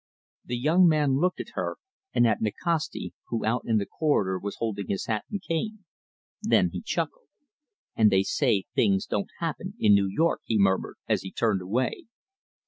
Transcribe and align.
The 0.45 0.57
young 0.57 0.87
man 0.87 1.17
looked 1.19 1.39
at 1.41 1.51
her, 1.53 1.77
and 2.11 2.25
at 2.25 2.41
Nikasti, 2.41 3.13
who 3.27 3.45
out 3.45 3.65
in 3.67 3.77
the 3.77 3.85
corridor 3.85 4.39
was 4.39 4.55
holding 4.57 4.87
his 4.87 5.05
hat 5.05 5.25
and 5.29 5.39
cane. 5.47 5.85
Then 6.41 6.71
he 6.73 6.81
chuckled. 6.81 7.27
"And 7.95 8.11
they 8.11 8.23
say 8.23 8.61
that 8.63 8.75
things 8.75 9.05
don't 9.05 9.29
happen 9.39 9.75
in 9.77 9.93
New 9.93 10.07
York!" 10.11 10.41
he 10.43 10.57
murmured, 10.57 10.95
as 11.07 11.21
he 11.21 11.31
turned 11.31 11.61
away. 11.61 12.05